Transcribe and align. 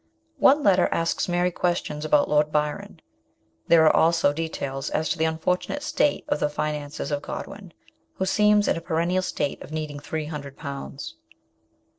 One 0.39 0.63
letter 0.63 0.89
asks 0.91 1.27
Mary 1.29 1.51
questions 1.51 2.03
about 2.03 2.27
Lord 2.27 2.51
Byron, 2.51 3.01
There 3.67 3.85
are 3.85 3.95
also 3.95 4.33
details 4.33 4.89
as 4.89 5.09
to 5.09 5.17
the 5.19 5.25
unfortunate 5.25 5.83
state 5.83 6.25
of 6.27 6.39
the 6.39 6.49
finances 6.49 7.11
of 7.11 7.21
Godwin, 7.21 7.71
who 8.15 8.25
seemed 8.25 8.67
in 8.67 8.75
a 8.75 8.81
perennial 8.81 9.21
state 9.21 9.61
of 9.61 9.71
needing 9.71 9.99
three 9.99 10.25
hundred 10.25 10.57
pounds. 10.57 11.17